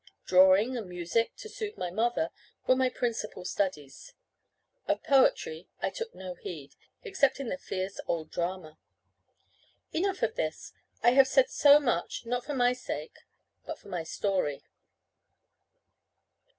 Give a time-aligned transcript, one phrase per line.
[0.25, 2.31] Drawing and music (to soothe my mother)
[2.65, 4.13] were my principal studies.
[4.87, 8.79] Of poetry I took no heed, except in the fierce old drama.
[9.93, 10.73] Enough of this.
[11.03, 13.19] I have said so much, not for my sake,
[13.63, 14.63] but for my story.